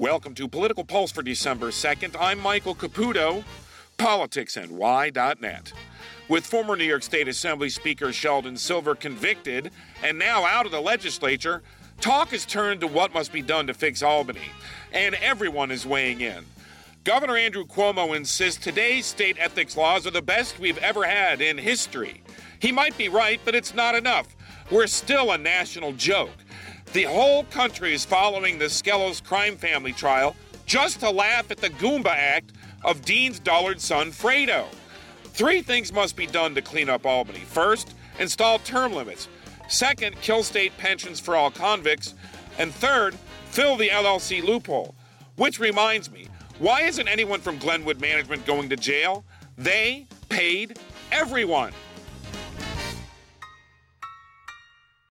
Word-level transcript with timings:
Welcome 0.00 0.34
to 0.36 0.48
Political 0.48 0.84
Pulse 0.84 1.12
for 1.12 1.20
December 1.20 1.66
2nd. 1.66 2.16
I'm 2.18 2.40
Michael 2.40 2.74
Caputo, 2.74 3.44
politicsny.net. 3.98 5.72
With 6.26 6.46
former 6.46 6.74
New 6.74 6.84
York 6.84 7.02
State 7.02 7.28
Assembly 7.28 7.68
Speaker 7.68 8.10
Sheldon 8.10 8.56
Silver 8.56 8.94
convicted 8.94 9.70
and 10.02 10.18
now 10.18 10.46
out 10.46 10.64
of 10.64 10.72
the 10.72 10.80
legislature, 10.80 11.60
talk 12.00 12.30
has 12.30 12.46
turned 12.46 12.80
to 12.80 12.86
what 12.86 13.12
must 13.12 13.30
be 13.30 13.42
done 13.42 13.66
to 13.66 13.74
fix 13.74 14.02
Albany, 14.02 14.48
and 14.90 15.16
everyone 15.16 15.70
is 15.70 15.84
weighing 15.84 16.22
in. 16.22 16.46
Governor 17.04 17.36
Andrew 17.36 17.66
Cuomo 17.66 18.16
insists 18.16 18.64
today's 18.64 19.04
state 19.04 19.36
ethics 19.38 19.76
laws 19.76 20.06
are 20.06 20.12
the 20.12 20.22
best 20.22 20.58
we've 20.58 20.78
ever 20.78 21.04
had 21.04 21.42
in 21.42 21.58
history. 21.58 22.22
He 22.58 22.72
might 22.72 22.96
be 22.96 23.10
right, 23.10 23.38
but 23.44 23.54
it's 23.54 23.74
not 23.74 23.94
enough. 23.94 24.34
We're 24.70 24.86
still 24.86 25.32
a 25.32 25.36
national 25.36 25.92
joke. 25.92 26.30
The 26.92 27.04
whole 27.04 27.44
country 27.44 27.94
is 27.94 28.04
following 28.04 28.58
the 28.58 28.64
Skelos 28.64 29.22
crime 29.22 29.56
family 29.56 29.92
trial 29.92 30.34
just 30.66 30.98
to 31.00 31.10
laugh 31.10 31.48
at 31.52 31.58
the 31.58 31.70
Goomba 31.70 32.08
act 32.08 32.50
of 32.84 33.04
Dean's 33.04 33.38
dullard 33.38 33.80
son, 33.80 34.10
Fredo. 34.10 34.64
Three 35.22 35.62
things 35.62 35.92
must 35.92 36.16
be 36.16 36.26
done 36.26 36.52
to 36.56 36.62
clean 36.62 36.88
up 36.88 37.06
Albany. 37.06 37.40
First, 37.40 37.94
install 38.18 38.58
term 38.58 38.92
limits. 38.92 39.28
Second, 39.68 40.20
kill 40.20 40.42
state 40.42 40.76
pensions 40.78 41.20
for 41.20 41.36
all 41.36 41.52
convicts. 41.52 42.14
And 42.58 42.74
third, 42.74 43.14
fill 43.50 43.76
the 43.76 43.90
LLC 43.90 44.42
loophole. 44.42 44.96
Which 45.36 45.60
reminds 45.60 46.10
me, 46.10 46.26
why 46.58 46.82
isn't 46.82 47.06
anyone 47.06 47.40
from 47.40 47.58
Glenwood 47.58 48.00
Management 48.00 48.44
going 48.46 48.68
to 48.68 48.76
jail? 48.76 49.24
They 49.56 50.08
paid 50.28 50.76
everyone. 51.12 51.72